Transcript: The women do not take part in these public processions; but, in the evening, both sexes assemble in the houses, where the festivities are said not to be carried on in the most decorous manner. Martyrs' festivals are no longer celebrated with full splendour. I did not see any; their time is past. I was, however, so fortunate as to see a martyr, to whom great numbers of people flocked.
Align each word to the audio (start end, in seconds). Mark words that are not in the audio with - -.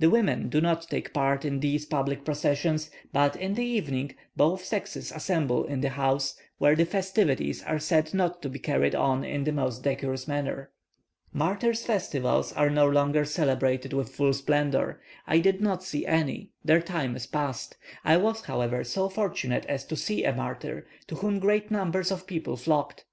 The 0.00 0.10
women 0.10 0.48
do 0.48 0.60
not 0.60 0.88
take 0.90 1.14
part 1.14 1.44
in 1.44 1.60
these 1.60 1.86
public 1.86 2.24
processions; 2.24 2.90
but, 3.12 3.36
in 3.36 3.54
the 3.54 3.64
evening, 3.64 4.16
both 4.36 4.64
sexes 4.64 5.12
assemble 5.12 5.62
in 5.66 5.82
the 5.82 5.90
houses, 5.90 6.36
where 6.58 6.74
the 6.74 6.84
festivities 6.84 7.62
are 7.62 7.78
said 7.78 8.12
not 8.12 8.42
to 8.42 8.48
be 8.48 8.58
carried 8.58 8.96
on 8.96 9.22
in 9.22 9.44
the 9.44 9.52
most 9.52 9.84
decorous 9.84 10.26
manner. 10.26 10.72
Martyrs' 11.32 11.86
festivals 11.86 12.52
are 12.54 12.70
no 12.70 12.88
longer 12.90 13.24
celebrated 13.24 13.92
with 13.92 14.12
full 14.12 14.32
splendour. 14.32 15.00
I 15.28 15.38
did 15.38 15.60
not 15.60 15.84
see 15.84 16.06
any; 16.06 16.50
their 16.64 16.80
time 16.82 17.14
is 17.14 17.28
past. 17.28 17.76
I 18.04 18.16
was, 18.16 18.40
however, 18.40 18.82
so 18.82 19.08
fortunate 19.08 19.64
as 19.66 19.84
to 19.84 19.94
see 19.94 20.24
a 20.24 20.34
martyr, 20.34 20.88
to 21.06 21.14
whom 21.14 21.38
great 21.38 21.70
numbers 21.70 22.10
of 22.10 22.26
people 22.26 22.56
flocked. 22.56 23.04